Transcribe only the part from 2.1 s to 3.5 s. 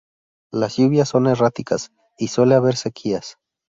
y suele haber sequías.